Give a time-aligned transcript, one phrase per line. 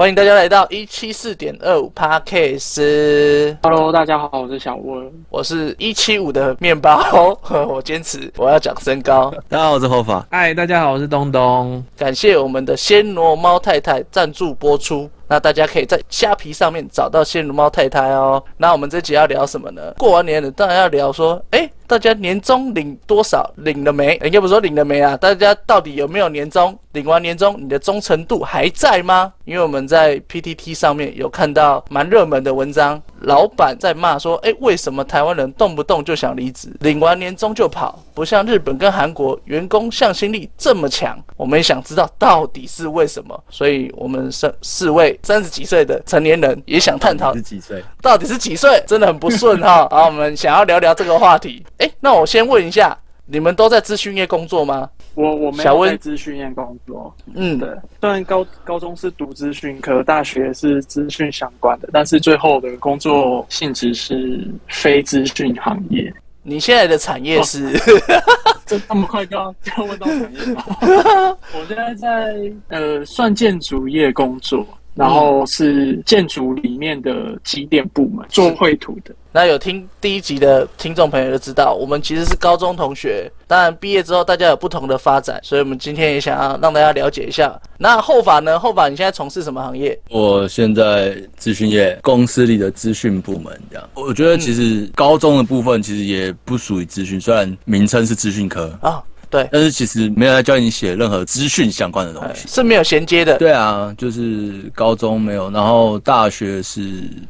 [0.00, 3.54] 欢迎大家来到一七四点二五 Parkes。
[3.62, 5.12] Hello，大家好，我是小温。
[5.28, 7.38] 我是一七五的面包，
[7.68, 9.30] 我坚持我要讲身高。
[9.46, 10.26] 大家好，我是后法。
[10.30, 11.84] 嗨，大家好，我是东东。
[11.98, 15.06] 感谢我们的暹罗猫太太赞助播出。
[15.28, 18.42] 那大家可以在虾皮上面找到暹罗猫太太哦。
[18.56, 19.82] 那我们这集要聊什么呢？
[19.98, 23.52] 过完年了，当然要聊说，哎，大家年终领多少？
[23.56, 24.14] 领了没？
[24.22, 25.16] 应该不说领了没啊？
[25.16, 26.78] 大家到底有没有年终？
[26.92, 29.32] 领完年终，你的忠诚度还在吗？
[29.44, 41.16] 因为我们在 PTT 上面有看到蛮热门的文章，老板在骂说，哎，为什么台湾人动不动就想离职，领完年终就跑，不像日本跟韩国员工向心力这么强？
[41.36, 47.82] 我们也想知道到底是为什么，所以我们四四位三十几岁的成年人也想探讨是几岁？
[48.02, 49.86] 到底是几岁，真的很不顺哈。
[49.90, 51.64] 好，我们想要聊聊这个话题。
[51.80, 54.88] 哎，那我先问一下，你们都在资讯业工作吗？
[55.14, 57.68] 我我没有在资讯业工作，嗯，对，
[58.00, 66.12] 虽然高高中是读资讯科，大学是资讯相关的，但是最后的工作性质是非资讯行业。
[66.42, 67.72] 你现在的产业是？
[68.64, 70.64] 这这么快就要问到产业吗？
[71.52, 72.34] 我现在在
[72.68, 79.14] 呃算建筑业工作，然后是建筑里面的机电部门做绘图的。
[79.32, 83.30] 那有听第一集的听众朋友就知道，我们其实是高中同学。
[83.46, 87.56] 当然毕业之后大家有不同的发展，所以我们今天也想要让大家了解一下。
[87.78, 88.58] 那后法呢？
[88.58, 89.96] 后法你现在从事什么行业？
[90.10, 93.88] 我现在资讯业公司里的资讯部门，这样。
[93.94, 102.48] 我觉得其实高中的部分其实也不属于资讯，虽然名称是资讯科，啊、对，但是其实没有在教你写任何资讯相关的东哎西。
[102.48, 103.38] 是没有衔接的。
[103.38, 106.80] 对啊，就是高中没有，然后大学是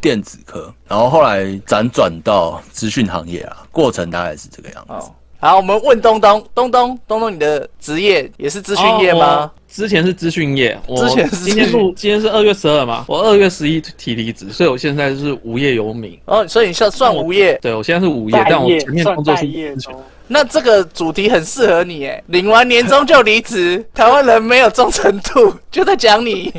[0.01, 4.93] 电子科，然后后来辗转到资讯行业啊，过程大概是这个样子。
[4.95, 9.27] 哦，好，我们问东东，东东，东东，你的职业也是资讯业吗？
[9.27, 16.19] 哦之前是资讯业，我之前是今天录，今天是二月十二嘛，我二月十一提离职，所以我现在是无业游民。
[16.25, 17.57] 哦，所以你算算无业。
[17.63, 20.03] 对我现在是无业但我前面工作是待业资讯中。
[20.33, 26.53] 那这个主题很适合你诶，领完年终就离职， 台湾人没有忠诚度，就在讲你。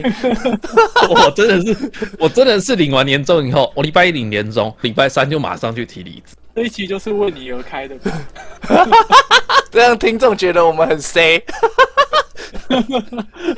[1.09, 6.36] 我真的是，我真的是领完年终以后，我礼拜一领年终，礼拜三就马上去提离职。
[6.54, 8.12] 这一期就是为你而开的吧？
[9.72, 11.42] 这样听众觉得我们很 C。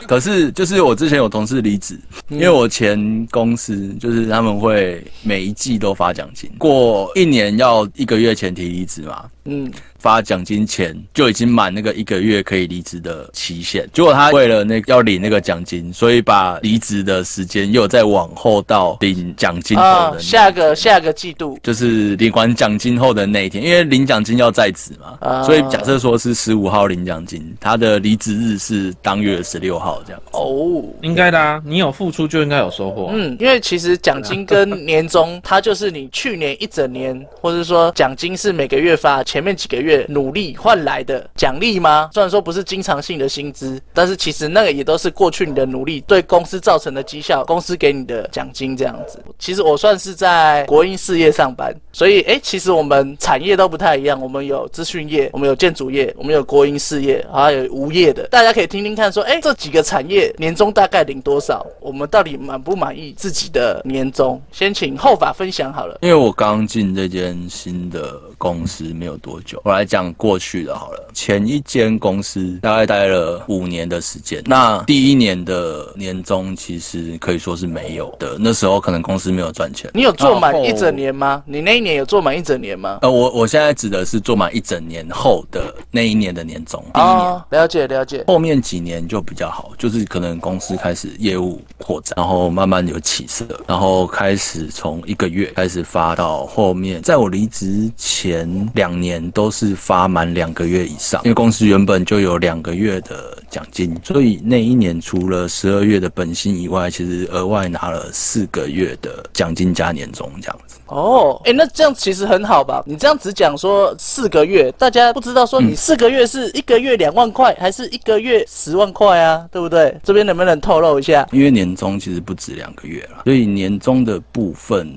[0.07, 9.72] 可是就是我之前有同事离职，因为我前公司就是他们会每一季都发奖金，过一年要一个月前提离职嘛，嗯，
[10.03, 30.22] 发奖金前就已经满那个一个月可以离职的期限，结果他为了那要领那个奖金，所以把离职的时间又再往后到领奖金的，那下个下个季度，就是领完奖金后的那一天，因为领奖金要在职嘛，啊所以假设说是十五号领奖金，他的离职日是当月十六号这样。
[30.31, 30.84] 哦。
[31.02, 33.09] 应该的啊，你有付出就应该有收获。
[33.14, 42.09] 嗯，因为其实奖金跟年终，它就是你去年一整年，或者说奖金是每个月发，前面几个月努力换来的奖励吗？
[42.13, 49.23] 虽然说不是经常性的薪资，但是其实那个也都是过去你的努力对公司造成的绩效，公司给你的奖金这样子。
[49.39, 61.65] 其实我算是在国营事业上班，所以诶，其实我们产业都不太一样，我们有资讯业，我们有建筑业，我们有国营事业，还有无业的，大家可以听听看说，诶，这几个产业年终大概领多少？
[61.79, 64.41] 我们到底满不满意自己的年终？
[64.51, 65.97] 先请后法分享好了。
[66.01, 70.99] 因为我刚进这间新的公司没有多久，来讲过去的好了。
[71.13, 79.89] 前一间公司大概待了五年的时间，那第一年的年终其实可以说是没有的，那时候可能公司没有赚钱。
[79.93, 81.43] 你有做满一整年吗？
[81.45, 82.97] 你那一年有做满一整年吗？
[83.03, 87.16] 呃，我我现在指的是做满一整年后的那一年的年终，第一年。
[87.16, 88.23] 哦，了解了解。
[88.27, 110.78] 后面几年就比较好，就是可能公司开始业务扩展，然后慢慢有起色，然后开始从一个月开始发到后面，在我离职前两年都是发满两个月以上，因为公司原本就有两个月的奖金，所以那一年除了十二月的本薪以外，其实额外拿了四个月的奖金加年终这样子。
[110.87, 112.84] 哦，哎，那这样其实很好吧？
[112.85, 119.46] 你这样只讲说四个月，大家不知道说你四个月是一个月两万块，还是一个月十万块啊？
[119.52, 119.96] 对不对？
[120.03, 121.28] 这边能不能透露一下？
[121.31, 124.87] 因为年终其实不止两个月了，所以年终的部分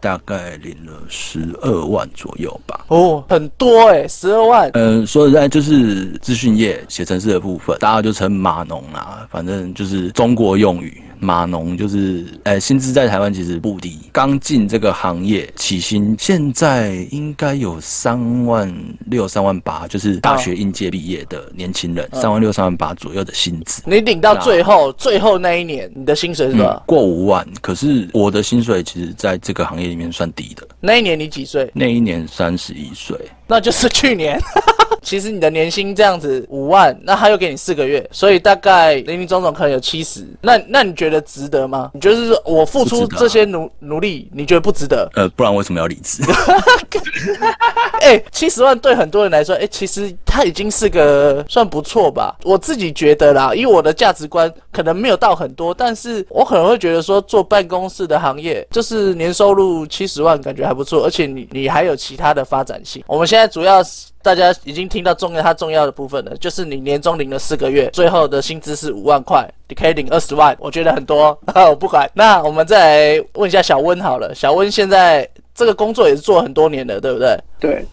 [0.00, 2.84] 大概领了十二万左右吧。
[2.88, 4.70] 哦，很多哎，十二万。
[4.74, 13.98] 嗯，说实在，就是资讯业写程式的部分，大家就称码农啦，反正就是中国用语，码农就是，呃，薪资在台湾其实不低。
[14.12, 18.72] 刚进这个行业，起薪现在应该有三万
[19.06, 23.82] 六、三万八，就是大学应届毕业的年轻人，三万六、三万八左右的薪资。
[23.86, 26.72] 你领到最后最后那一年，你的薪水是多少？
[26.72, 30.66] 嗯，过五万，可是我的薪水其实在这个行业里面算低的。
[30.80, 31.70] 那一年你几岁？
[31.74, 33.16] 那一年三十一岁，
[33.46, 34.40] 那就是去年。
[35.02, 40.26] 其实你的年薪这样子五万，那他又给你四个月，所以大概零零总总可能有七十。
[40.40, 41.90] 那那你觉得值得吗？
[41.94, 45.08] 你觉得是我付出这些努努力，你觉得不值得？
[45.14, 46.22] 呃，不然为什么要离职？
[48.00, 52.36] 哎、七十万对很多人来说，哎、其实他已经是个算不错吧。
[52.44, 63.02] 我自己觉得啦，以我的价值观，可能没有到很多，但是我可能会觉得说，做办公室的行业，就是年收入七十万，感觉还不错，而且你你还有其他的发展性。
[63.06, 72.10] 我们现在主要是大家已经听到重要它重要的部分了，就是你年终领了四个月，最后的薪资是五万块，你可以领二十万，我觉得很多，我不管。
[72.12, 77.38] 那我们再来问一下小温好了，小温现在这个工作也是做很多年了，对不对？
[77.60, 77.86] 对，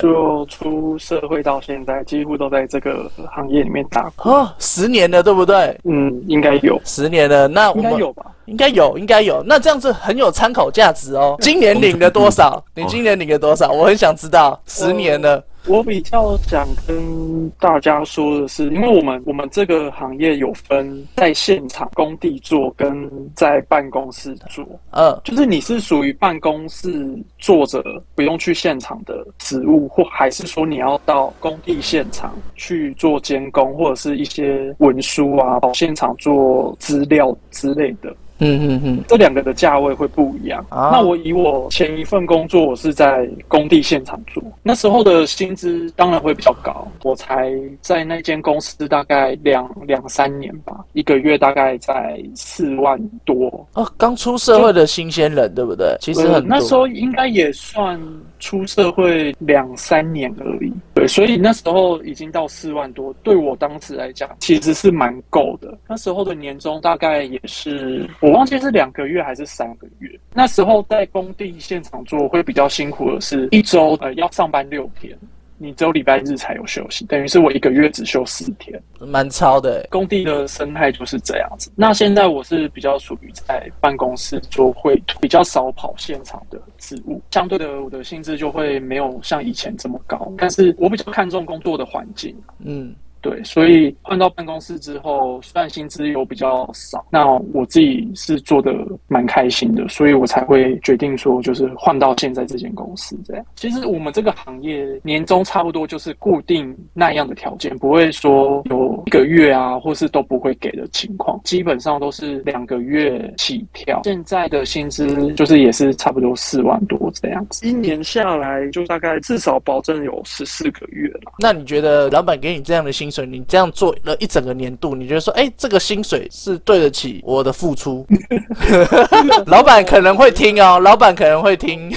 [0.00, 4.32] 就出社会到现在，几乎都在这个行业里面打工。
[4.32, 5.76] 哦，十年了，对不对？
[5.82, 8.26] 嗯，应该有，十年了，那我们应该有吧？
[8.44, 9.42] 应该有，应该有。
[9.44, 11.36] 那这样子很有参考价值哦。
[11.40, 12.62] 今年领了多少？
[12.76, 13.72] 你今年领了多少？
[13.72, 14.60] 我很想知道。
[14.66, 27.82] 十年了，我比较想跟大家说的是，因为我们我们这个行业有分在现场工地做跟在办公室做，嗯，就是你是属于办公室坐着
[28.14, 38.14] 不用去现场的职务，或还是说你要到工地现场去做监工，或者是一些文书啊，跑现场做资料之类的。
[38.38, 40.64] 嗯嗯嗯，这两个的价位会不一样。
[40.68, 46.86] 啊那我以我前一份工作，我是在工地现场做，那时候的薪资当然会比较高。
[47.02, 53.66] 我才在那间公司大概两两三年吧，一个月大概在四万多。
[53.74, 55.96] 哦，刚出社会的新鲜人，对不对？
[56.00, 56.48] 其实呃很多。
[56.48, 58.00] 那时候应该也算
[58.40, 60.72] 出社会两三年而已。
[60.94, 65.76] 对，所以那时候已经到四万多，对我当时来讲其实是蛮够的。
[65.88, 70.10] 那时候的年终大概也是，我忘记是两个月还是三个月。
[70.32, 75.14] 那时候在工地现场做会比较辛苦的是，一周呃要上班六天。
[75.56, 78.78] 你只有礼拜日才有休息，等于是我一个月只休四天。
[78.98, 79.88] 蛮超的欸。
[79.88, 81.70] 工地的生态就是这样子。
[81.76, 90.30] 那现在我是比较属于在办公室做绘图，比较少跑现场的职务，相对的我的薪资就会没有像以前这么高。
[90.36, 92.92] 但是我比较看重工作的环境，嗯，
[93.24, 98.70] 对，所以换到办公室之后，虽然薪资有比较少，那我自己是做的
[99.08, 103.46] 蛮开心的，所以我才会决定说，就是换到现在这间公司这样。
[103.56, 114.02] 其实我们这个行业年终差不多就是固定那样的条件，不会说有一个月啊，或是都不会给的情况，基本上都是两个月起跳。
[114.04, 121.32] 现在的薪资就是也是差不多四万多这样子，一年下来就大概至少保证有十四个月了。
[121.38, 128.04] 那你觉得老板给你这样的薪水，你这样做了一整个年度，你觉得说，哎、这个薪水是对得起我的付出？
[129.46, 131.90] 老板可能会听哦，老板可能会听。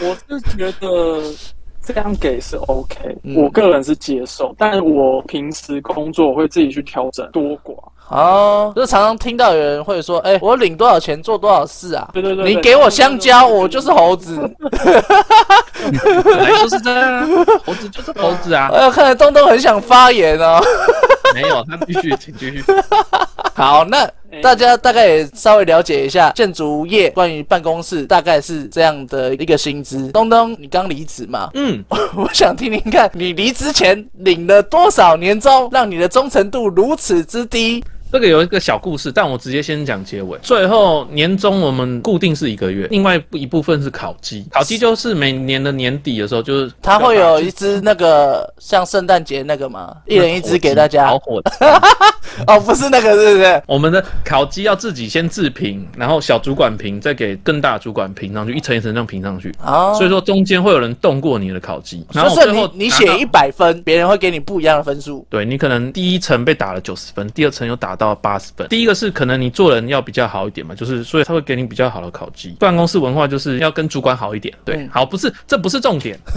[0.00, 1.22] 我是觉得
[1.84, 7.74] 这样给是 OK，、嗯我个人是接受，但我平时工作会自己去调整多寡。
[8.12, 12.08] 哦，就常常听到有人会说，哎、我领多少钱做多少事啊？
[12.12, 14.38] 对对对，对你给我香蕉，我就是猴子。
[16.24, 17.28] 本来就是这样啊，
[17.64, 18.68] 猴子就是猴子啊。
[18.72, 20.60] 呃，看来东东很想发言哦。
[21.34, 22.62] 没有，他继续，请继续。
[23.54, 24.06] 好，那
[24.42, 30.08] 大家大概也稍微了解一下建筑业关于办公室大概是这样的一个薪资。
[30.08, 31.48] 东东，你刚离职嘛？
[31.54, 31.82] 嗯，
[32.14, 37.82] 我想听听看，你离职前领了多少年终，让你的忠诚度如此之低？
[38.12, 40.38] 这个有一个小故事，但我直接先讲结尾。
[40.42, 44.44] 最后年终我们固定是一个月，另外一部分是烤鸡。
[44.50, 49.96] 烤鸡就是每年的年底的时候，就是它会有一只那个像圣诞节那个嘛？
[50.06, 51.18] 一人一只给大家烤。
[51.20, 51.50] 火的。
[52.46, 53.62] 哦，不是那个，是不是？
[53.66, 59.54] 我们的烤鸡要自己先自评，然后小主管评，再给更大主管评上去，一层一层这样评上去。
[59.64, 65.26] 哦，所以说中间会有人动过你的烤鸡，然后最后你你写一百分，别人会给你不一样的分数。
[65.30, 68.66] 对你可能第一层被打了九十分，第二层又打到八十分。
[68.68, 72.56] 第一个是可能你做人要比较好一点嘛，就是所以他会给你比较好的考绩。
[72.58, 74.54] 办公室文化就是要跟主管好一点。
[74.64, 76.18] 对，嗯好，不是这不是重点。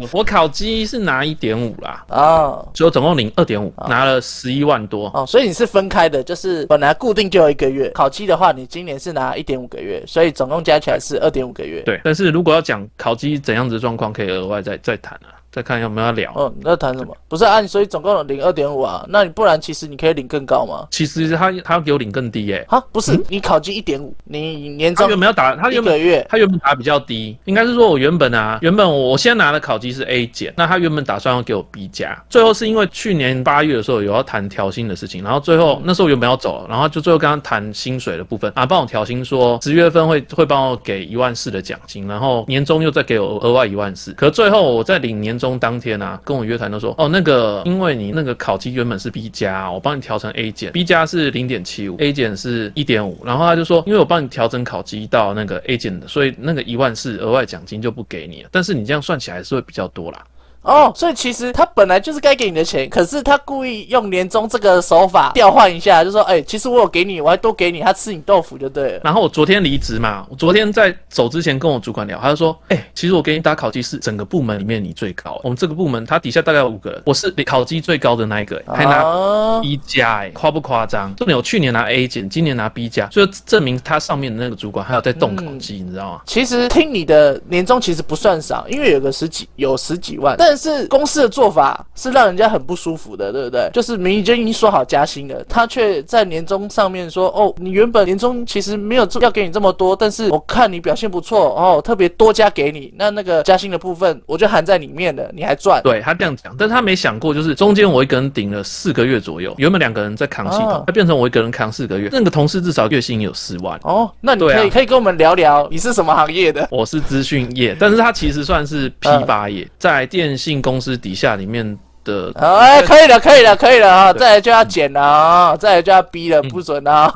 [0.00, 5.10] 我我考绩是拿一点五啦，哦所以总共领二点五，拿了十一万多。
[5.14, 11.80] 哦，所以你是分开的，就是本来固定就有一个月，考绩的话，你今年是拿一点五个月，所以总共加起来是二点五个月。
[11.82, 15.37] 对，但是如果要讲考绩怎样子的状况，可以额外再再谈啊。
[15.50, 16.32] 再看有没有要聊。
[16.34, 17.16] 哦，你在谈什么？
[17.28, 20.86] 不是啊，所以总共有领二点五啊，那你不然其实你可以领更高吗？
[20.90, 38.52] 其实他他要给我领更低耶、哈，不是，你考绩一点五，你年终他原本要打他一原本个月，他原本打比较低，应该是说我原本啊，原本我现在拿的考绩是 A 减，那他原本打算要给我 B 加，最后是因为去年八月的时候有要谈调薪的事情，然后最后那时候原本要走了，然后就最后跟他谈薪水的部分。
[38.54, 60.24] 啊，帮我调薪说十月份会会帮我给一万四的奖金，然后年终又再给我额外一万四，可最后我在领年终当天啊，跟我约谈都说哦那个因为你那个考绩原本是 B 加，我帮你调成 A 减，B 加是零点七五，A 减是一点五，然后他就说因为我帮你调整考绩到那个 A 减的，所以那个一万四额外奖金就不给你了，但是你这样算起来是会比较多啦。
[60.62, 69.00] 哦，所以其实他本来就是该给你的钱，可是他故意用年终这个手法调换一下，就说，哎、其实我有给你，我还多给你，他吃你豆腐就对了。
[69.02, 81.14] 然后我昨天离职嘛，我昨天在走之前跟我主管聊，他就说，哎、其实我给你打考绩是整个部门里面你最高，我们这个部门他底下大概有五个人，我是考绩最高的那一个、还拿啊 B 加，哎，夸不夸张？
[81.14, 86.20] 重点我去年拿 A 减，今年拿 B 加，所以证明他上面的那个主管还有在动考绩，你知道吗？
[86.26, 93.68] 其实听你的年终其实不算少，因为有个十几有十几万，但是公司的做法是让人家很不舒服的，对不对？
[93.72, 105.80] 就是明明就已经说好加薪了，他却在年终上面说，哦，你原本年终其实没有这要给你这么多，但是我看你表现不错，哦，特别多加给你，那那个加薪的部分我就含在里面了，你还赚。
[105.82, 113.78] 对他这样讲，但是他没想过，就是中间我一个人顶了四个月左右，原本两个人在扛系统哦，他变成我一个人扛四个月，那个同事至少月薪有四万。
[113.82, 116.66] 哦，那你可以、可以跟我们聊聊你是什么行业的？
[116.70, 122.32] 我是资讯业，但是他其实算是批发业，在电信公司底下里面的。
[122.36, 124.12] 哎，可以了，可以了，可以了啊！
[124.12, 127.12] 再来就要剪了啊，再来就要逼了，不准啊！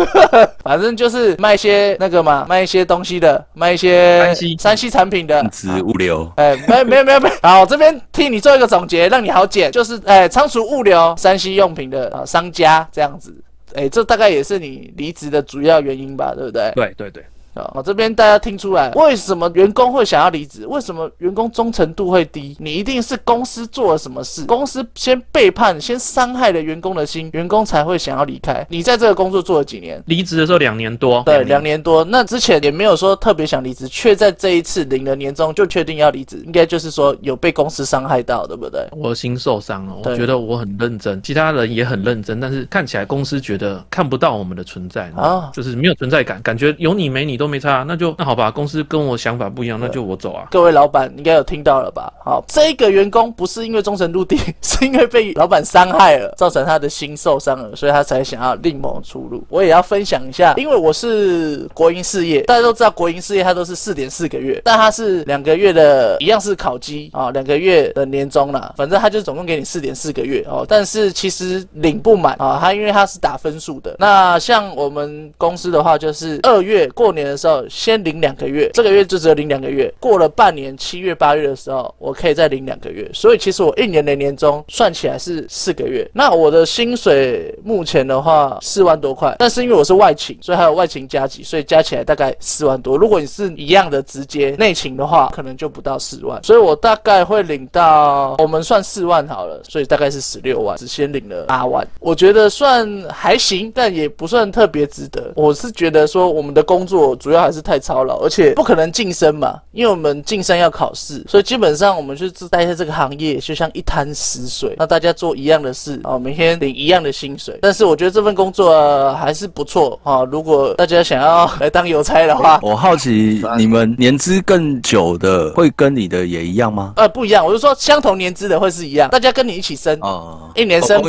[0.64, 5.44] 反正就是卖一些那个嘛，卖一些东西的，卖一些山西山西产品的
[5.84, 13.34] 物流，哎，没没有没有没有，好，这边替你做一个总结，让你好剪，就是哎，仓储物流、山西用品的啊商家这样子。
[13.74, 16.72] 哎，这大概也是你离职的主要原因吧，对不对？
[16.74, 20.66] 对对对，好，这边大家听出来，为什么员工会想要离职？
[20.66, 22.56] 为什么员工忠诚度会低？
[22.60, 28.64] 你一定是公司做了什么事，公司先背叛、先伤害了员工的心，员工才会想要离开。
[28.70, 30.02] 你在这个工作做了几年？
[30.06, 32.04] 离职的时候两年多，对，两年多。
[32.04, 38.86] 那之前也没有说特别想离职，却在这一次领了年终就确定要离职，应该就是说有被公司伤害到，对不对？
[38.92, 39.94] 我心受伤了。
[40.04, 50.46] 我觉得我很认真，其他人也很认真，但是看起来公司觉得看不到我们的存在啊就是没有存在感，感觉有你没你都没差，那就那好吧，公司跟我想法不一样，那就我走啊。
[50.50, 52.12] 各位老板应该有听到了吧？
[52.22, 59.42] 好，这个员工不是因为忠诚度低， 是因为被老板伤害了，造成他的心受伤了，所以他才想要另谋出路。
[59.48, 73.96] 我也要分享一下，因为我是国营事业，大家都知道国营事业它都是四点四个月，但它是两个月的，一样是考绩啊，两个月的年终啦，反正他就总共给你四点四个月哦，但是其实领不满啊，他因为他是打分数的。
[73.98, 86.08] 那像我们公司的话，就是二月过年的时候先领两个月，这个月就只有领两个月，过了半年七月八月的时候，我可以再领两个月，所以其实我一年的年终算起来是四个月。
[86.12, 92.96] 那我的薪水目前的话四万多块，但是因为我是外勤，所以还有外勤加急，所以加起来大概四万多。
[92.96, 105.32] 如果你是一样的直接内勤的话，可能就不到四万，所以我大概会领到我们算四万好了，所以大概是十六万，只先领了八万，我觉得算还行，但也不算特别值得。
[105.36, 114.74] 我是觉得说我们的工作主要还是太操劳，而且不可能晋升嘛，因为我们晋升要考试，所以基本上我们就是待在这个行业，就像一滩死水。
[114.78, 126.94] 那大家做一样的事哦，每天领一样的薪水，但是我觉得这份工作、呃还是不错啊、如果大家想要来当邮差的话，我好奇你们年资更久的会跟你的也一样吗？
[126.96, 131.02] 呃，不一样，我就说相同年资的会是一样，大家跟你一起升，哦，一年升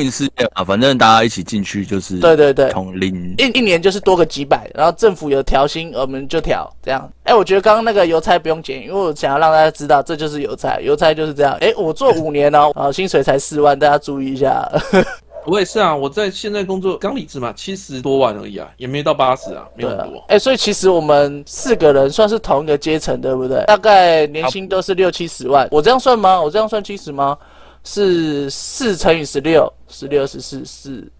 [0.53, 3.33] 啊，反正大家一起进去就是对对对，同龄。
[3.37, 7.09] 一一年就是多个几百，然后政府有调薪，我们就调这样。
[7.23, 11.57] 哎，我觉得刚刚那个邮差不用剪，因为我想要让大家知道这就是邮差，邮差就是这样。
[11.61, 14.69] 哎，我做五年哦，啊， 薪水才四万，大家注意一下。
[15.47, 23.63] 我也是啊，我在现在工作刚离职嘛，七十多万而已啊，也没到八十啊，没有很多。，哎，所以其实我们四个人算是同一个阶层，对不对？
[23.65, 26.39] 大概年薪都是六七十万，我这样算吗？
[26.39, 27.35] 我这样算七十吗？
[27.83, 31.11] 是四乘以十六，十六十四四。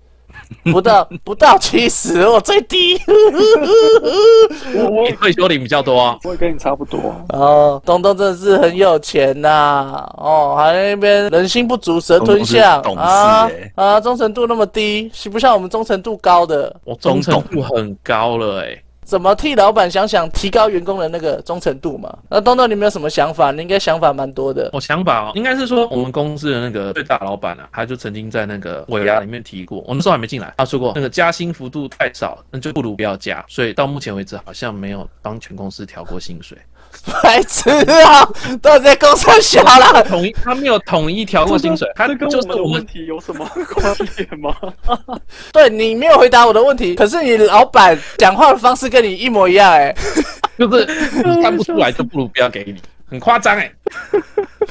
[0.71, 3.00] 不到不到七十，我最低。
[4.75, 7.00] 我我你退休领比较多啊，我也跟你差不多。
[7.29, 16.75] 哦，东东真的是很有钱呐、哦，还在那边人心不足蛇吞象啊欸啊，忠诚度那么低，是不像我们忠诚度高的。
[16.83, 22.15] 我忠诚度很高了哎、怎么替老板想想提高员工的那个忠诚度嘛？
[22.29, 23.51] 那东东，你有没有什么想法？
[23.51, 24.70] 你应该想法蛮多的。
[24.74, 33.43] 我想法哦，应该是说我们公司的那个最大老板啊，他就曾经在那个尾牙里面提过，我那时候还没进来，他说过那个加薪幅度太少，那就不如不要加。
[33.48, 36.58] 所以到目前为止，好像没有帮全公司调过薪水。
[37.24, 38.27] 白痴啊！
[38.62, 44.55] 都在公司小了，统一他没有统一调过薪水，他这跟就是我们的问题有什么关联吗？
[45.51, 49.93] 对你没有回答我的问题，可是你老板讲话的方式跟你一模一样、哎，
[50.57, 50.86] 就是
[51.24, 52.75] 你看不出来，就不如不要给你，
[53.10, 53.71] 很夸张哎。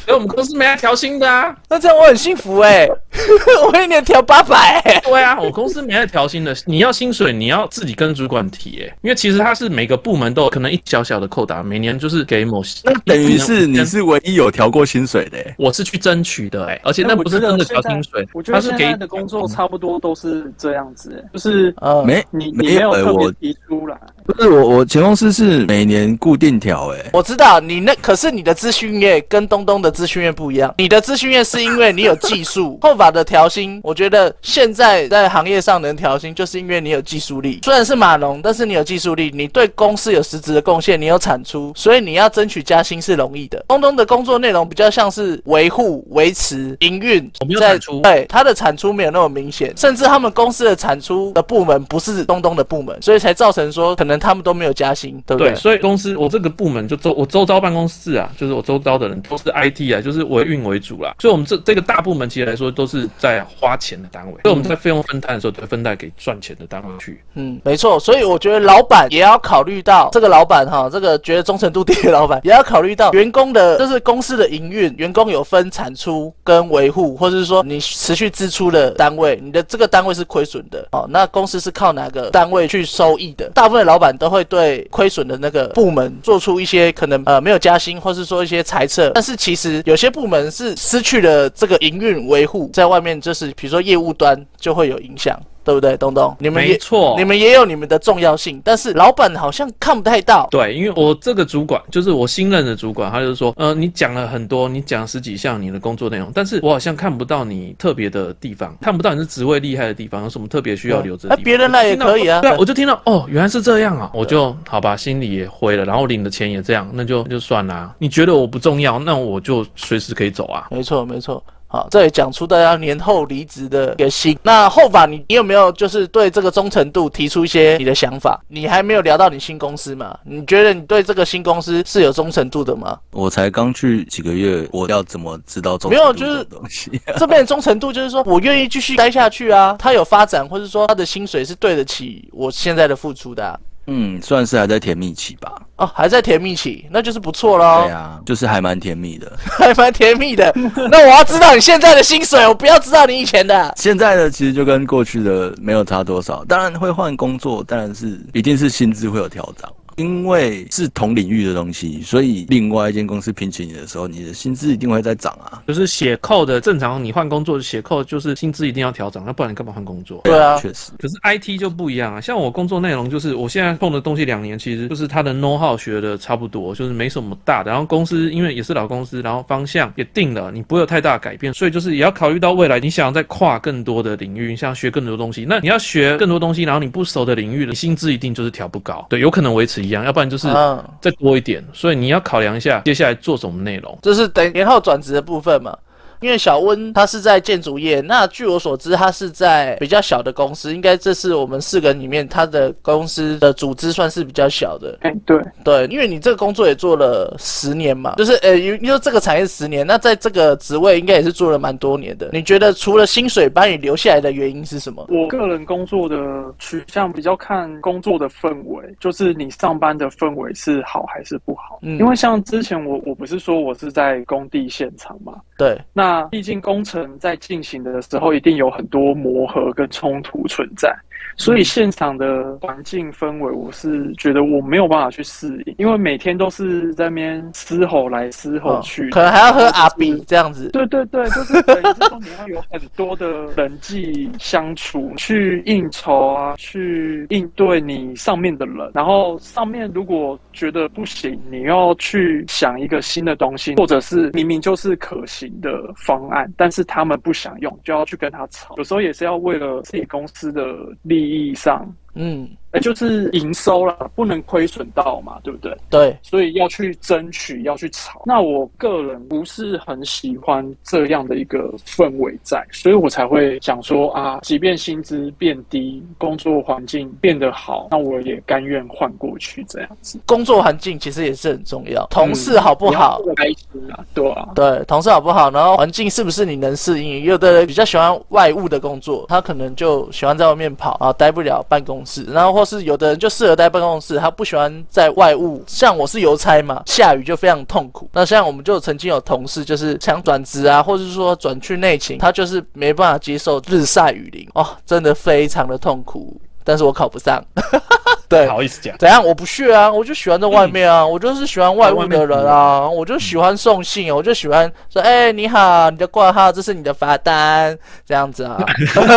[0.07, 1.55] 所以我们公司没来调薪的啊。
[1.69, 2.89] 那这样我很幸福哎、
[3.73, 6.57] 我一年调八百、哎对啊，我公司没在调薪的。
[6.64, 12.81] 你要薪水，你要自己跟主管提哎，因为其实他是每个部门都有可能一小小的扣打，每年就是给某些。
[12.85, 37.61] 那等于是你是唯一有调过薪水的、欸，我是去争取的哎，而且那不是真的调薪水我，觉他是给得现在的工作差不多都是这样子、欸就是呃，没你你没没有特别提出来，不是我我前公司是每年固定调、欸，我知道你那可是你的资讯业跟东东的资讯业不一样，你的资讯业是因为你有技术， 后法的调薪，我觉得现在在行业上能调薪，就是因为你有技术力。
[37.62, 43.64] 虽然是码农，但是你有技术力，你对公司有实质的贡献，你有产出，所以你要争取加薪是容易的。
[43.69, 55.52] 东东的工作内容比较像是维护、维持、营运我没，有在产出对他的产出没有那么明显，甚至他们公司的产出的部门不是东东的部门，所以才造成说可能他们都没有加薪，对不对？
[55.52, 61.14] 对，所以公司我这个部门就周我周遭办公室啊，就是我周遭的人都是 IT 啊，就是为运为主啦。
[61.19, 67.23] 所以我们这这个大部门其实来说都是在花钱的单位，所以我们在费用分摊的时候，都会分担给赚钱的单位去。
[67.35, 83.49] 嗯，没错，所以我觉得老板也要考虑到这个老板哈，这个觉得忠诚度低的老板也要考虑到员工的，就是公司的营运，员工有分产出跟维护，或者是说你持续支出的单位，你的这个单位是亏损的哦，那公司是靠哪个单位去收益的？
[83.55, 95.39] 大部分的老板都会对亏损的那个部门做出一些可能呃没有加薪，或是说一些裁撤，但是其实有些部门是失去了这个营运维护，在外面就是比如说业务端就会有影响。
[95.63, 96.35] 对不对，东东？
[96.41, 100.49] 你们也没错你们也有你们的重要性，但是老板好像看不太到。
[100.51, 111.45] 对，因为我这个主管就是我新任的主管，他就是说，呃，你讲了很多，你讲十几项你的工作内容，但是我好像看不到你特别的地方，看不到你是职位厉害的地方，有什么特别需要留着的那地方。
[111.45, 112.41] 别人来也可以啊。
[112.41, 117.95] 对啊，我就听到哦，原来是这样啊，我就好吧，心里也灰了，然后领的钱也这样，那就就算啦。
[117.99, 120.69] 你觉得我不重要，那我就随时可以走啊。
[120.71, 121.45] 没错，没错。
[121.73, 124.37] 好，这也讲出大家年后离职的一个心。
[124.43, 128.41] 那后法你你有没有就是对这个忠诚度提出一些你的想法？
[128.49, 130.19] 你还没有聊到你新公司嘛？
[130.25, 132.99] 你觉得你对这个新公司是有忠诚度的吗？
[133.13, 136.91] 我才刚去几个月，我要怎么知道忠没有就是东西？
[137.17, 143.56] 这边的忠诚度就是说我愿意继续待下去啊，他有发展，或者说他的薪水是对得起我现在的付出的、啊。
[143.93, 145.53] 嗯，算是还在甜蜜期吧。
[145.76, 147.85] 哦，还在甜蜜期，那就是不错喽。
[147.85, 149.33] 对啊，就是还蛮甜蜜的。
[149.59, 150.53] 还蛮甜蜜的。
[150.91, 153.75] 那我要知道你现在的薪水，我不要知道你以前的。
[153.76, 159.69] 现在的其实就跟过去的没有差多少，当然会换工作，当然是一定是薪资会有调整。
[160.00, 165.63] 因为是同领域的东西，所以另外一间公司聘请你的时候，你的薪资一定会在涨啊。
[165.69, 170.23] 就是写扣的正常，你换工作写扣就是薪资一定要调整，那不然你干嘛换工作？
[170.25, 170.93] 对啊确实。
[170.99, 177.71] 可是 IT 就不一样啊，像我工作内容就是我现在碰的东西两年，其实就是他的 know how 学的差不多，就是没什么大的。
[177.71, 191.63] 然后公司因为也是老公司，然后方向也定了，你不会有太大的改变，所以就是也要考虑到未来你想要再跨更多的领域，你想要学更多东西，那你要学更多东西，然后你不熟的领域，你薪资一定就是调不高，对，有可能维持一样，要不然就是嗯，再多一点。
[191.73, 193.99] 所以你要考量一下接下来做什么内容。
[194.00, 195.76] 就是等年后转职的部分嘛。
[196.21, 204.99] 因为小温他是在建筑业，那据我所知，他是在比较小的公司，应该这是我们四个人里面他的公司的组织算是比较小的。
[205.00, 212.30] 哎、对，对，因为你这个工作也做了十年嘛，就是呃，因因为这个产业十年，那在这个职位应该也是做了蛮多年的。
[212.33, 215.06] 你觉得除了薪水把你留下来的原因是什么？
[215.09, 216.17] 我个人工作的
[216.59, 221.78] 取向比较看工作的氛围，就是你上班的氛围是好还是不好。
[221.83, 225.80] 嗯因为像之前我我不是说我是在工地现场嘛，对，
[226.11, 230.93] 那毕竟工程在进行的时候，一定有很多磨合跟冲突存在，
[231.41, 240.00] 所以现场的环境氛围，我是觉得我没有办法去适应，因为每天都是在那边嘶吼来嘶吼去，哦可能还要喝阿比。
[240.00, 240.71] 比这样子。
[240.71, 248.91] 对对对，就是等于是说你要有很多的人际相处，去应酬啊，去应对你上面的人。
[248.95, 258.75] 然后上面如果觉得不行，你要去想一个新的东西，或者是明明就是可行的方案，但是他们不想用，就要去跟他吵。
[258.79, 261.95] 有时候也是要为了自己公司的利益上。
[262.14, 265.76] 嗯，哎，就是营收啦，不能亏损到嘛，对不对？
[265.91, 268.23] 对，所以要去争取，要去炒。
[268.25, 280.21] 那我个人不是很喜欢这样的一个氛围在，所以我才会想说啊，即便薪资变低，工作环境变得好，那我也甘愿换过去这样子。
[280.25, 283.21] 工作环境其实也是很重要，同事好不好？
[283.35, 284.49] 开心啊，对啊。
[284.54, 285.50] 对，同事好不好？
[285.50, 287.25] 然后环境是不是你能适应？
[287.25, 292.25] 有的人比较喜欢外务的工作，他可能就喜欢在外面跑啊，待不了办公室。
[292.25, 295.65] 然后或是有的人就适合待办公室，他不喜欢在外务。
[295.67, 298.07] 像我是邮差嘛，下雨就非常痛苦。
[298.13, 306.39] 那像我们就曾经有同事就是想转职啊，或者是说转去内勤，他就是没办法接受日晒雨淋哦，真的非常的痛苦。
[306.71, 307.45] 但是我考不上。
[308.30, 309.26] 对，不好意思讲，怎样？
[309.26, 318.56] 我不屑啊，我就喜欢在外面啊，我就是喜欢外务的人啊，我就喜欢送信，我就喜欢说，哎，你好，你的挂号，这是你的罚单，这样子啊，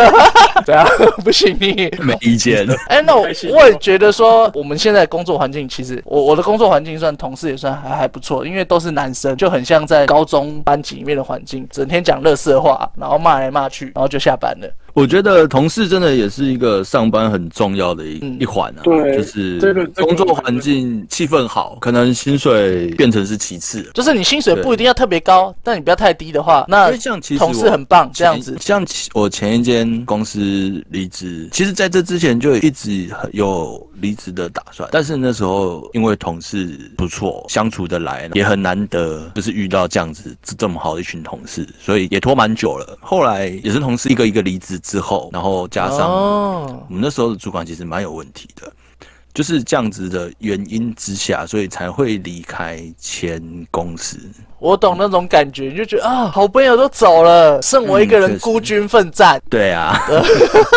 [0.66, 0.84] 怎样？
[1.24, 2.68] 不行，你没意见。
[2.88, 14.68] 哎，那我我也觉得说，我们现在工作环境，其实我我的工作环境算同事也算还还不错，因为都是男生，就很像在高中班级里面的环境，整天讲乐色话，然后骂来骂去，然后就下班了。
[14.94, 19.60] 我觉得同事真的也是一个上班很重要的一一环啊，对，就是
[19.96, 28.56] 工作环境气氛好，可能薪水变成是其次，就是你薪水不一定要特别高，但你不要太低的话，那像同事很棒这样子。
[28.60, 30.40] 像我前一间公司
[30.90, 42.96] 离职，其实在这之前就一直有离职的打算，但是那时候因为同事不错，相处的来，也很难得，就是遇到这样子这么好的一群同事，所以也拖蛮久了。
[43.02, 44.80] 后来也是同事一个一个离职。
[44.84, 48.72] 之后，然后加上我们那时候的主管其实蛮有问题的，
[49.34, 53.41] 就是这样子的原因之下，所以才会离开前
[53.72, 54.17] 公司。
[54.60, 59.41] 我懂那种感觉，就觉得啊，好朋友都走了，剩我一个人孤军奋战。
[59.50, 60.00] 对啊，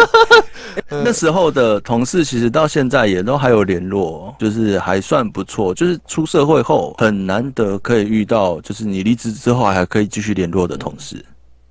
[0.91, 5.73] 那时候的同事其实到现在也都还有联络，就是还算不错。
[5.73, 11.25] 就是出社会后很难得可以遇到，就是你离职之后还可以继续联络的同事。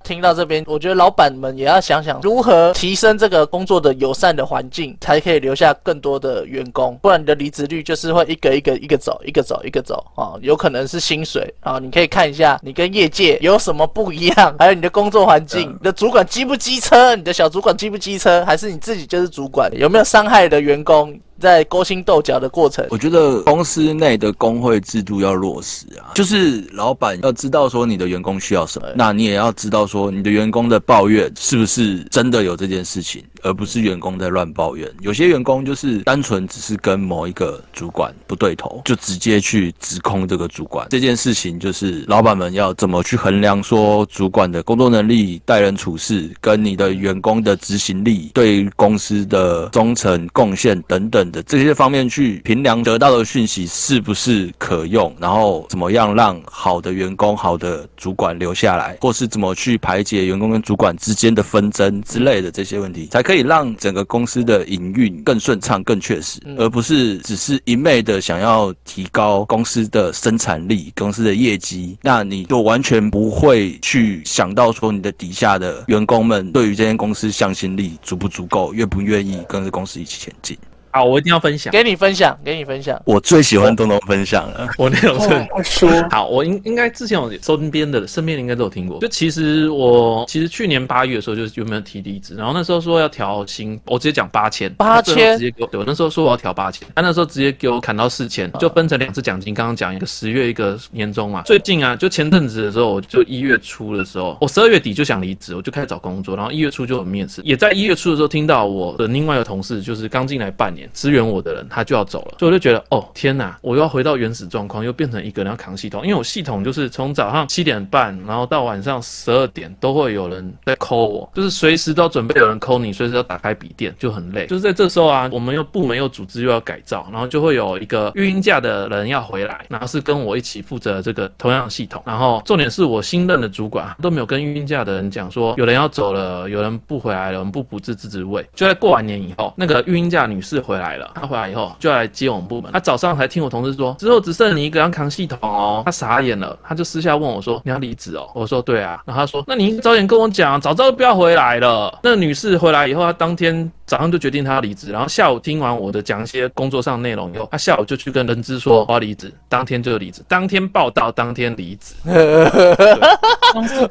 [0.06, 6.96] 听到这边，我觉得老板们也要想想如何提升这个工作的友善的环境，才可以留下更多的员工。
[7.02, 11.80] 不然你的离职率就是会一个一个一个走，一个走一个走啊，有可能是薪水啊。
[11.80, 21.18] 你可以看一下你跟业界有什么不一样， 还有你的工作环境，你的主管机不机车，你的小主管机不机车，还是你自己就是主管，有没有伤害的员工？
[21.38, 34.90] 在勾心斗角的过程，我觉得公司内的工会制度要落实啊，就是老板要知道说你的员工需要什么，那你也要知道说你的员工的抱怨是不是真的有这件事情，而不是员工在乱抱怨。
[35.00, 40.86] 有些员工就是单纯只是跟某一个主管不对头，就直接去指控这个主管。
[40.90, 51.26] 这件事情就是老板们要怎么去衡量说主管的工作能力、待人处事，跟你的员工的执行力、对公司的忠诚贡献等等。
[51.30, 80.56] 的这些方面去评量得到的讯息是不是可用，然后怎么样让好的员工、好的主管留下来，或是怎么去排解员工跟主管之间的纷争之类的这些问题，才可以让整个公司的营运更顺畅、更确实，而不是只是一昧的想要提高公司的生产力、公司的业绩，那你就完全不会去想到说你的底下的员工们对于这间公司向心力足不足够，愿不愿意跟着公司一起前进。
[80.96, 82.98] 好，我一定要分享，给你分享，给你分享。
[83.04, 88.98] 我最喜欢东东分享了， 我那种是说好，我应应该之前我身边的身边应该都有听过。
[89.00, 95.66] 就其实我其实去年八月的时候就有没有提离职，然后那时候说要调薪，我直接讲八千，八千直接给我。
[95.66, 99.52] 对，我那时候说我要调八千，他那时候直接给我砍到四千，就分成两次奖金。
[99.52, 101.42] 刚刚讲一个十月，一个年终嘛。
[101.42, 111.66] 最近啊，就前阵子的时候，我就一月初的时候，我十二月底就想离职，我就开始找工作，然后一月初就有面试，也在一月初的时候听到我的另外一个同事，就是刚进来半年支援我的人。
[111.68, 124.46] 他就要走了，所以我就觉得，哦天哪，我又要回到原始状况，又变成一个人要扛系统，因为我系统就是从早上七点半，然后到晚上十二点都会有人在抠我，就是随时都要准备有人抠你，随时要打开笔电，就很累。
[124.46, 132.02] 就是在这时候啊，我们又部门又组织又要改造，然后就会有一个育婴假的人要回来，然后是跟我一起负责这个同样的系统。
[132.06, 138.46] 然后重点是我新任的主管都没有跟育婴假的人讲说，有人要走了，有人不回来了，我们不补自治职位。
[138.54, 142.70] 就在过完年以后，那个育婴假女士回来了，他回来以后就来接我们部门。
[142.72, 145.82] 他早上还听我同事说，之后只剩你一个人扛系统哦。
[145.84, 161.94] 他傻眼了，他就私下问我说：“你要离职哦？”我说：“对啊。”然后他说：“那你早点跟我讲，早知道不要回来了。”那女士回来以后，她当天早上就决定她要离职，然后下午听完我的讲一些工作上内容以后，她下午就去跟人资说我要离职，当天就离职，当天报道，当天离职。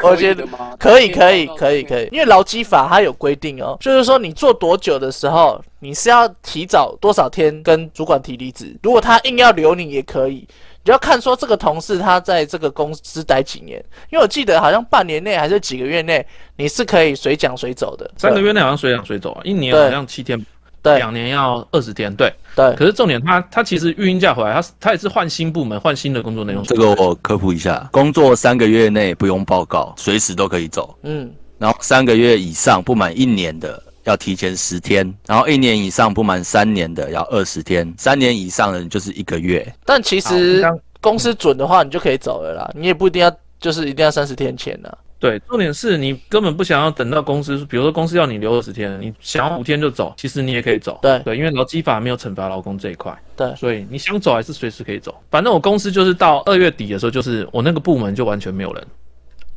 [0.03, 0.45] 我觉得
[0.77, 5.61] 可以，可以，可以，可以，因为劳基法它有规定哦，就是说你做多久的时候。
[5.79, 8.75] 你是要提早多少天跟主管提离职？
[8.81, 10.47] 如果他硬要留你也可以，你
[10.85, 18.09] 就要看说这个同事他在这个公司待几年，因为我记得好像半年内还是几个月内你是可以随讲随走的。
[18.17, 20.43] 三个月内好像随讲随走啊，一年好像七天，
[20.81, 22.31] 对两年要二十天，对。
[22.55, 26.63] 对可是重点他他其实育婴假回来，他他也是换新部门，换新的工作内容。
[26.63, 30.97] 这个我科普一下，工作三个月内不用报告，随时都可以走。
[31.03, 39.71] 嗯，然后三个月以上不满一年的要提前十天，然后一年以上不满三年的要二十天，三年以上的就是一个月。
[39.83, 40.63] 但其实
[41.01, 44.89] 公司准的话，你就可以走了啦，你也不一定要就是一定要三十天前呢。
[45.17, 50.99] 对，重点是你根本不想要等到公司，比如说公司要你留二十天，你想要五天就走，其实你也可以走。
[51.01, 55.15] 对对，因为劳基法没有惩罚劳工这一块，对，所以你想走还是随时可以走。
[55.31, 58.87] 反正我公司就是到二月底的时候，就是我那个部门就完全没有人。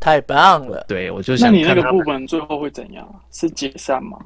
[0.00, 0.84] 太棒了。
[0.88, 3.08] 对，我就那想你那个部门最后会怎样？
[3.32, 4.18] 是解散吗？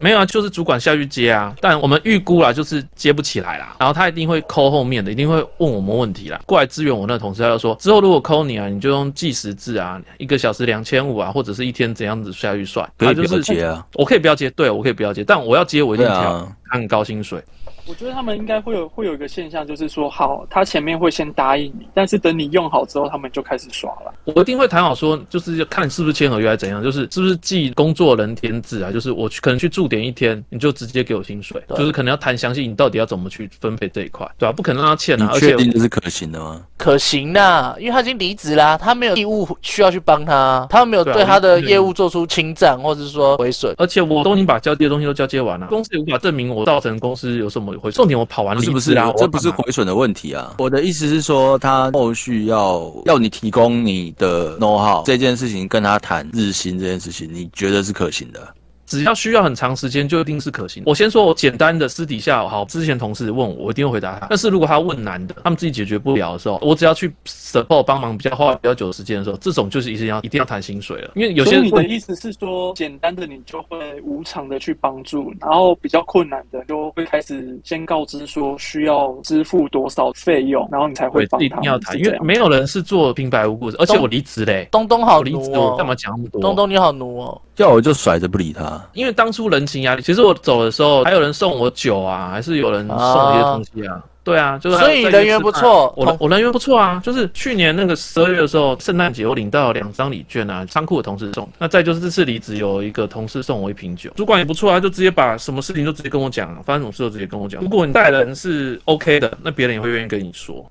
[0.00, 17.42] 没有啊，就是主管下去接啊，但我们预估啦，就是接不起来啦，然后他一定会扣后面的，一定会问我们问题啦，过来支援我那同事，他就说之后如果扣你啊，你就用计时制啊，一个小时两千五啊，或者是一天怎样子下去算，可以不要他就是接啊，我可以不要接，对我可以不要接，但我要接我一定跳，对啊，他很高薪水。
[17.88, 24.12] 我觉得他们应该会有会有一个现象，就是说，好，他前面会先答应你，但是等你用好之后，他们就开始耍了。
[24.24, 36.62] 我一定会谈好说，就是要看是不是签合约还是怎样，就是是不是记工作人天制啊，就是我去可能去驻点一天，你就直接给我薪水，就是可能要谈详细你到底要怎么去分配这一块，对吧、不可能让他欠你啊，而且确定这是可行的吗？
[36.76, 43.74] 可行啦，因为他已经离职啦，他没有义务需要去帮他，他没有对他的业务做出侵占或者是说毁损。
[43.78, 47.90] 而且我都已经把交接的东西都交接完了，公司也无法证明我造成公司有什么回。
[47.90, 50.54] 重点我跑完不是不是离职啊，这不是要干嘛毁损的问题啊。
[50.58, 58.46] 我的意思是说，他后续要要你提供你的 know how 这件事情，跟他谈日薪这件事情，你觉得是可行的？
[58.88, 60.82] 只要需要很长时间，就一定是可行。
[60.86, 64.26] 我先说，我简单的私底下，好，之前同事问我，我一定会回答他。
[64.30, 81.62] 但是如果他问难的，他们自己解决不了的时候，我只要去 support 帮忙，比较花比较久的时间的时候，这种就是一定要一定要谈薪水了，因为有些你的意思是说，简单的你就会无偿的去帮助，然后比较困难的就会开始先告知说需要支付多少费用，然后你才会帮他们。
[81.62, 86.40] 定要谈，因为没有人是做平白无故的，而且我离职嘞，东东好离职干嘛讲那么多？
[86.40, 88.77] 东东你好奴哦，要我就甩着不理他。
[88.92, 94.02] 因为当初人情压力，其实我走的时候还有人送我酒啊，还是有人送我一些东西啊。
[94.24, 101.48] 对啊，就是所以人缘不错我我人缘不错啊，就是去年那个十二月的时候，圣诞节我领到两张礼券啊，仓库的同事送。
[101.58, 107.62] 那再就是这次离职有一个同事送我一瓶酒，主管也不错啊，就直接把什么事情都直接跟我讲，发生什么事都直接跟我讲。
[107.62, 110.62] 如果你带人是 OK 的，那别人也会愿意跟你说。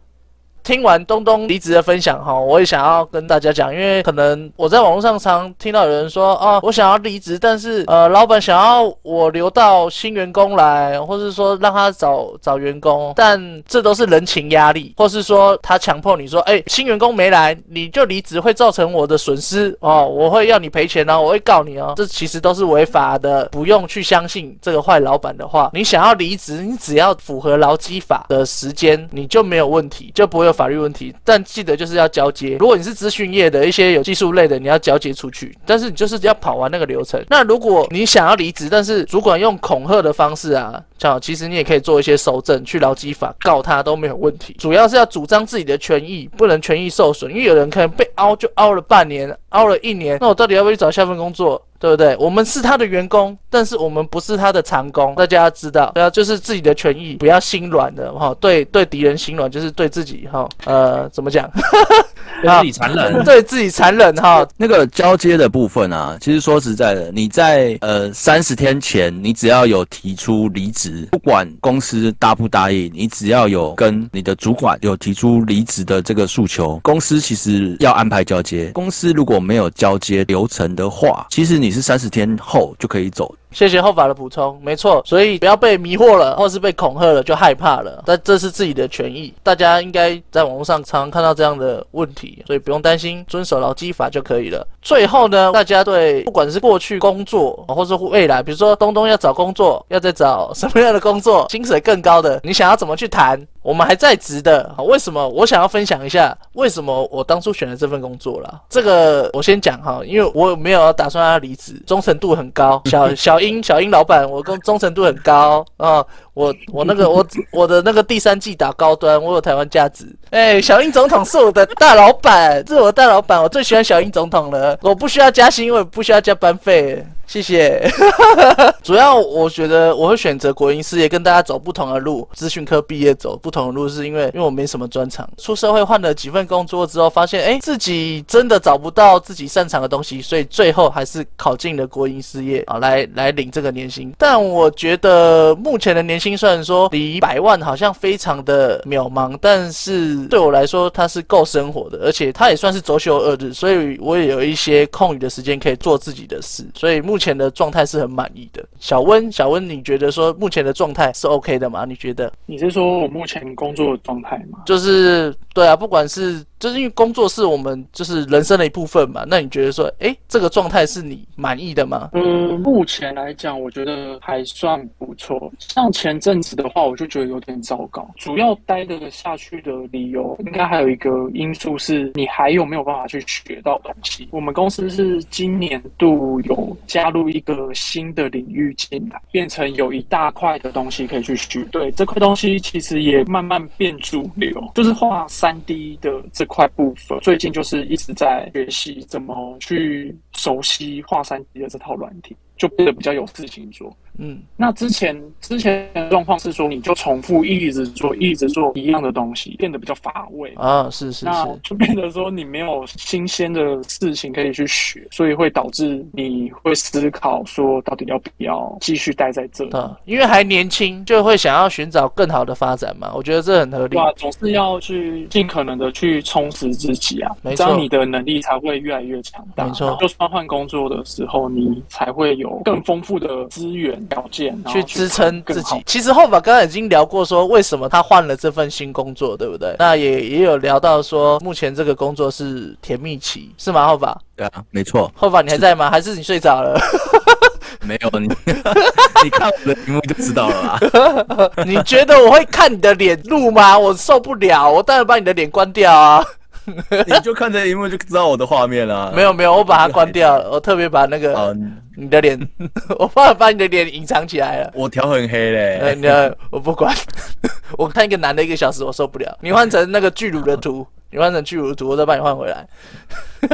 [0.67, 25.69] 听完东东离职的分享哈，我也想要跟大家讲，因为可能我在网络上常听到有人说，哦，我想要离职，但是呃，老板想要我留到新员工来，或是说让他找找员工，但这都是人情压力，或是说他强迫你说，哎，新员工没来，你就离职会造成我的损失哦，我会要你赔钱哦，我会告你哦，这其实都是违法的，不用去相信这个坏老板的话。
[25.71, 31.13] 你想要离职，你只要符合劳基法的时间，你就没有问题，就不会有法律问题。
[31.23, 32.57] 但记得就是要交接。
[32.59, 37.23] 如果你是资讯业的一些有技术类的，你要交接出去，但是你就是要跑完那个流程。
[37.29, 44.55] 那如果你想要离职，但是主管用恐吓的方式啊，像其实你也可以做一些收证，去劳基法告他都没有问题。
[44.57, 51.61] 主要是要主张自己的权益，不能权益受损，因为有人可能被凹就凹了半年，熬了一年，那我到底要不要去找下份工作？
[51.79, 52.15] 对不对？
[52.17, 58.35] 我们是他的员工，但是我们不是他的长工，大家要知道，对啊，就是自己的权益，不要心软的哈。
[58.39, 61.47] 对对，敌人心软就是对自己哈，呃，怎么讲？
[62.41, 63.23] 对自己残忍。
[63.23, 64.47] 对自己残忍哈。
[64.57, 78.71] 那个交接的部分啊，其实说实在的，你在呃三十天前，你只要有提出离职，不管公司答不答应，你只要有跟你的主管有提出离职的这个诉求，公司其实要安排交接。
[78.73, 83.33] 公司如果没有交接流程的话，其实你是三十天后就可以走。
[83.51, 94.67] 谢谢后法的补充，没错，所以不要被迷惑了，或是被恐吓了就害怕了，但这是自己的权益，大家应该在网络上常常看到这样的问题，所以不用担心，遵守劳基法就可以了。
[94.81, 103.41] 最后呢，大家对不管是过去工作，或是未来，比如说东东要找工作，要再找什么样的工作，薪水更高的，你想要怎么去谈？
[103.67, 105.27] 我们还在职的，好为什么？
[105.27, 108.61] 我想要分享一下为什么我当初选了这份工作啦。
[108.69, 112.81] 这个我先讲哈，因为我没有打算要离职，忠诚度很高。
[112.87, 116.01] 小小英，小英老板，我跟忠诚度很高啊、
[116.33, 120.05] 我我那个我我的那个第三季打高端，我有台湾价值。
[120.29, 124.79] 哎、小英总统是我的大老板，是我的大老板，我最喜欢小英总统了。
[124.81, 127.05] 我不需要加薪，我也不需要加班费。
[127.27, 127.87] 谢谢。
[128.81, 132.27] 主要我觉得我会选择国营事业，跟大家走不同的路。
[132.33, 135.29] 资讯科毕业走不同的路，是因为因为我没什么专长。
[135.37, 144.13] 出社会换了几份工作之后，发现哎自己真的找不到自己擅长的东西，所以最后还是考进了国营事业啊，来来领这个年薪。
[144.17, 158.63] 但我觉得目前的年薪虽然说离百万好像非常的渺茫，但是对我来说它是够生活的，而且它也算是周休二日，所以我也有一些空余的时间可以做自己的事，所以目前的状态是很满意的。
[158.79, 161.85] 小温，小温，你觉得说目前的状态是 OK 的吗？
[161.85, 162.31] 你觉得？
[162.45, 164.59] 你是说我目前工作的状态吗？
[164.65, 172.11] 就是对啊，不管是就是因为工作是我们就是人生的一部分嘛，那你觉得说，哎，这个状态是你满意的吗？
[172.13, 175.51] 嗯，目前来讲，我觉得还算不错。
[175.57, 178.07] 像前阵子的话，我就觉得有点糟糕。
[178.17, 184.27] 主要待得下去的理由，应该还有一个因素是，你还有没有办法去学到东西？
[184.29, 191.63] 我们公司是今年度有加入一个新的领域进来，变成有一大块的东西可以去学。
[191.71, 197.17] 对，这块东西其实也慢慢变主流，就是画三三 D 的这块部分。
[197.21, 203.95] 最近就是一直在学习怎么去熟悉画三 D 的这套软体，就变得比较有事情做。
[204.19, 210.89] 嗯，那之前之前的状况是说，你就重复一直做，一直做一样的东西，变得比较乏味啊。
[210.89, 219.77] 是是那是，就变得说你没有新鲜的事情可以去学，所以会导致你会思考说，到底要不要继续待在这里？
[219.77, 223.11] 啊，因为还年轻，就会想要寻找更好的发展嘛。
[223.13, 224.01] 我觉得这很合理对。
[224.01, 229.63] 啊，总是要去尽可能的去充实自己啊，没错这样你的能力才会越来越强大。
[229.63, 235.81] 没错就算换工作的时候，你才会有更丰富的资源条件，去支撑自己。
[235.85, 239.75] 其实后法刚刚已经聊过，说为什么他换了这份新工作，对不对？
[239.79, 243.87] 那也也有聊到说，目前这个工作是甜蜜期，是吗？
[243.87, 245.89] 后法对啊，没错，后法你还在吗？
[245.89, 246.79] 还是你睡着了？
[247.81, 248.27] 没有你，
[249.23, 251.51] 你看我的屏幕就知道了啦。
[251.65, 253.77] 你觉得我会看你的脸录吗？
[253.77, 256.25] 我受不了，我当然把你的脸关掉啊！
[256.65, 259.13] 你就看这荧幕就知道我的画面了。
[259.15, 261.53] 没有没有，我把它关掉了，我特别把那个啊，
[261.99, 262.39] 你的脸，
[262.99, 264.71] 我怕把你的脸隐藏起来了。
[264.75, 265.95] 我调很黑呃，嘞。
[265.95, 266.95] 你的我不管，
[267.75, 269.37] 我看一个男的一个小时，我受不了。
[269.41, 272.67] 你换成那个巨乳的图，你换成巨乳的图，我再帮你换回来。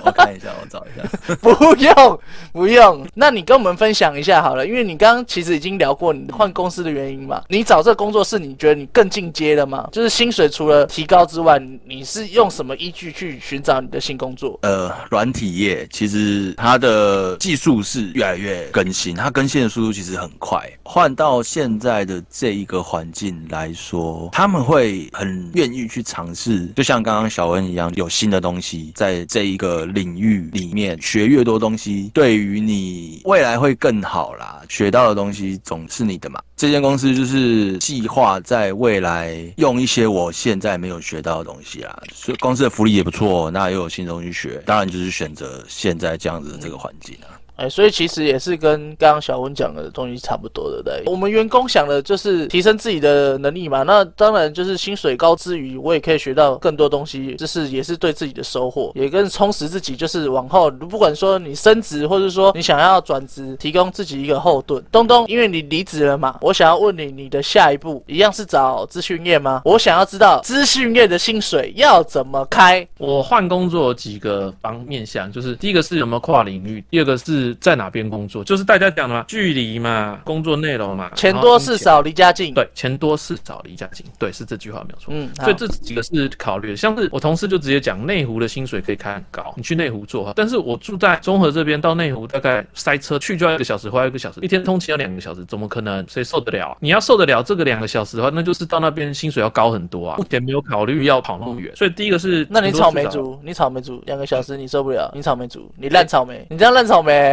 [0.04, 1.36] 我看一下，我找一下。
[1.42, 2.20] 不用，
[2.54, 3.06] 不用。
[3.13, 7.44] 那你跟我们分享一下好了，因为你刚刚其实已经聊过你换公司的原因嘛。
[7.50, 9.88] 你找这个工作是你觉得你更进阶了吗？
[9.92, 14.58] 就是薪水除了提高之外，你你是用什么依据去寻找你的新工作？
[14.62, 20.62] 呃，软体业其实它的技术是越来越更新，它更新的速度其实很快。
[20.84, 34.62] 换到现在的这一个环境来说，他们会很愿意去尝试，就像刚刚小恩一样，有新的东西在这一个领域里面学越多东西，对于你未来会更好啦。
[34.70, 36.42] 学到的东西总是你的嘛。
[36.56, 47.36] 这间公司就是计划在未来用一些我现在没有学到的东西啦，所以公司的福利也不错，那又有新东西学，当然就是选择现在这样子的这个环境啊。
[47.56, 51.04] 哎，所以其实也是跟刚刚小文讲的东西差不多的，对？
[51.06, 59.96] 我们员工想的就是提升自己的能力嘛，那当然就是薪水高之余，我也可以学到更多东西，这是也是对自己的收获，也更充实自己。
[59.96, 64.84] 就是往后不管说你升职，或者说你想要转职，提供自己一个后盾。
[64.92, 69.62] 东东，因为你离职了嘛，我想要问你，你的下一步一样是找资讯业吗？
[69.66, 72.86] 我想要知道资讯业的薪水要怎么开。
[72.98, 82.53] 我换工作几个方面想，就是第一个是有没有跨领域，第二个是在哪边工作，就是大家讲的嘛，距离嘛，工作内容嘛，钱多事少，离家近。
[82.53, 85.08] 对，钱多事少离家近，对，是这句话没有错。
[85.10, 96.06] 嗯，所以这几个是考虑的，像是我同事就直接讲内湖的薪水可以开很高，你去内湖做哈，但是我住在中和这边，到内湖大概塞车去就要一个小时，回来一个小时，一天通勤要两个小时，怎么可能？
[96.08, 96.77] 谁受得了？
[96.79, 100.17] 你要受得了这个两个小时的话，那就是到那边薪水要高很多啊。
[100.17, 107.33] 目前没有考虑要跑那么远，所以第一个是那你草莓族，你草莓族两个小时你受不了，你草莓族，你烂草莓，你这样烂草莓，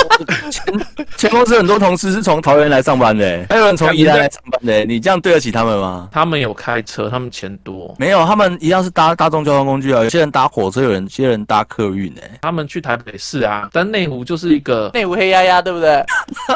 [1.16, 6.08] 前公司很多同事是从桃园来上班的， 还有人从宜兰来上班的，你这样对得起他们吗？
[6.12, 10.02] 他们有开车，他们钱多，没有，他们一样是搭大众交通工具啊。
[10.02, 16.04] 有些人搭火车，有人有些人搭客运诶、他们去台北市啊，但内湖就是一个内湖黑压压，对不对？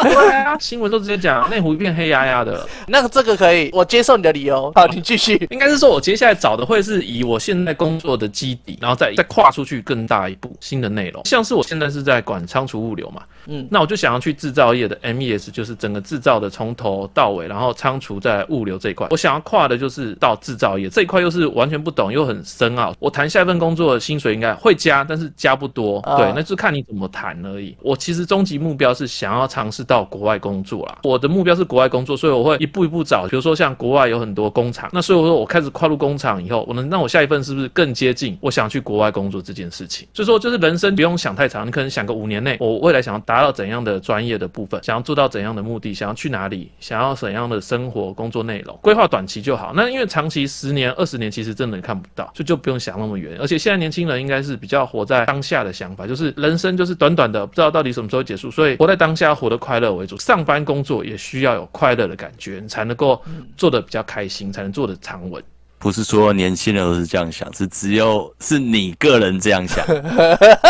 [0.03, 2.67] 对啊， 新闻都直接讲内湖一片黑压压的。
[2.87, 4.73] 那个这个可以，我接受你的理由。
[4.75, 5.47] 好，你继续。
[5.51, 11.25] 应该是说，我接下来找的会是以我现在工作的基底，然后再再跨出去更大一步新的内容。
[11.25, 22.95] 像是我现在是在管仓储物流嘛，嗯那我就想要去制造业的 MES，就是整个制造的从头到尾，然后仓储在物流这一块，我想要跨的就是到制造业这一块，又是完全不懂又很深奥。
[22.99, 27.77] 我谈下一份工作的薪水应该会加，但是加不多，啊对，那就看你怎么谈而已。
[27.83, 40.07] 我其实终极目标是想要尝试到国外工作啦，我的目标是国外工作，所以我会一步一步找，比如说像国外有很多工厂，那所以我说我开始跨入工厂以后，我能让我下一份是不是更接近我想去国外工作这件事情？
[40.13, 49.73] 所以说就是人生不用想太长，你可能想个五年内，我未来想要达到怎样的专业的部分，想要做到怎样的目的，想要去哪里，想要怎样的生活工作内容，规划短期就好。
[49.75, 53.37] 那因为长期十年、二十年其实真的看不到，所以就不用想那么远。
[53.41, 60.17] 而且现在年轻人应该是比较活在当下的想法，就是人生就是短短的，不知道到底什么时候结束，所以活在当下，活得快乐为主。
[60.19, 63.21] 上班工作也需要有快乐的感觉，你才能够
[63.57, 65.43] 做得比较开心，才能做得长稳。
[65.85, 69.85] 不是说年轻人都是这样想，是只有是你个人这样想，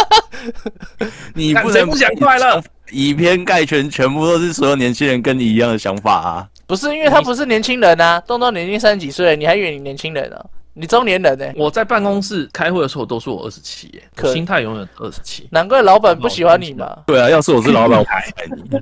[1.35, 2.61] 你不能不想快乐，
[2.91, 6.49] 以偏概全，全部都是所有年轻人跟你一样的想法啊！
[6.67, 10.45] 不是因为他不是年轻人啊，动动年轻三十几岁，你还以为你年轻人啊？
[10.77, 15.47] 你中年人呢、我在办公室开会的时候都说我二十七，耶，可心态永远二十七。
[15.53, 16.99] 难怪老板不喜欢你嘛。
[17.07, 18.25] 对啊，要是我是老板，我不爱
[18.57, 18.81] 你。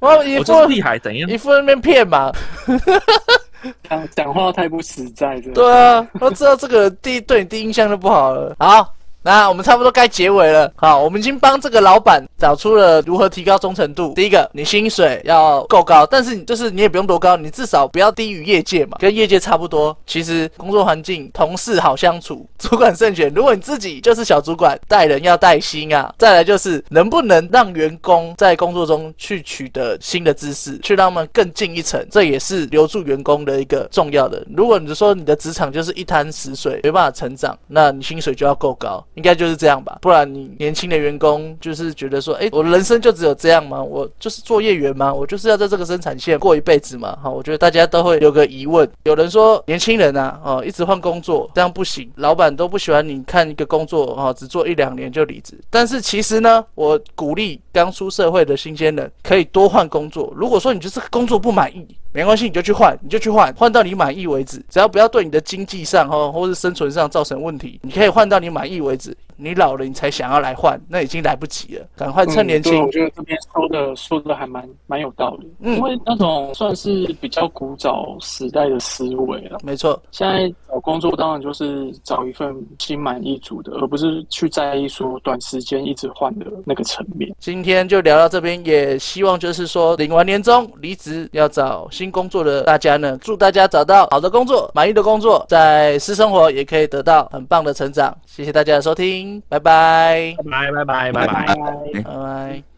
[0.00, 1.28] 我一副厉害，怎样？
[1.28, 2.32] 一副在那边骗嘛。
[3.82, 8.54] 他讲话太不实在，对啊，都知道这个第一对你第一印象就不好了。
[8.58, 10.72] 好，那我们差不多该结尾了。
[10.76, 14.12] 好，我们已经帮这个老板找出了如何提高忠诚度。
[14.14, 19.96] 第一个，你薪水要够高，但是你就是你也不用多高，你至少不要低于业界嘛，跟业界差不多。
[20.06, 23.32] 其实工作环境、同事好相处，主管慎选。
[23.34, 26.14] 如果你自己就是小主管，带人要带心啊。
[26.18, 34.44] 再来就是能不能让员工在工作中去取得新的知识，去让他们更进一层，这也是留住员工的一个重要的。
[34.56, 39.98] 如果你说你的职场就是一滩死水，没办法成长，那你薪水就要够高，应该就是这样吧？
[40.00, 43.82] 不然你年轻的员工就是觉得说，哎，我人生就只有这样吗？
[43.82, 45.12] 我就是做业员吗？
[45.12, 47.16] 我就是要在这个生产线过一辈子吗？
[47.22, 48.88] 哈，我觉得大家都会有个疑问。
[49.04, 55.58] 有人说年轻人啊，哦，一直换工作这样不行，老板都不喜欢你看一个工作哦，只做一两年就离职。
[55.70, 60.32] 但是其实呢，我鼓励刚出社会的新鲜人可以多换工作。
[60.36, 61.86] 如果说你就是工作不满意，
[62.16, 64.56] 没关系，你就去换，你就去换，换到你满意为止。
[64.70, 69.14] 只要不要对你的经济上哦，或是生存上造成问题，你可以换到你满意为止。
[69.38, 71.86] 你老了，你才想要来换，那已经来不及了。
[71.94, 72.90] 赶快趁年轻嗯我。
[72.90, 79.58] 觉得这边说的说的还蛮蛮有道理，嗯因为那种算是比较古早时代的思维了。
[79.62, 87.30] 没错，现在找工作当然就是找一份心满意足的，而不是去在意说短时间一直换的那个层面。
[87.38, 98.16] 今天就聊到这边，也希望就是说领完年终离职要找新工作的大家呢，祝大家找到好的工作、满意的工作，在私生活也可以得到很棒的成长。
[98.26, 101.46] 谢谢大家的收听，拜拜，拜拜拜拜拜拜。
[101.46, 101.54] 拜。
[101.94, 102.75] 拜拜。